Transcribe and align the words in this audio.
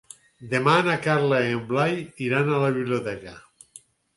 Demà 0.53 0.73
na 0.87 0.95
Carla 1.07 1.41
i 1.49 1.53
en 1.59 1.61
Blai 1.73 1.95
iran 2.29 2.49
a 2.57 2.65
la 2.67 2.73
biblioteca. 2.79 3.37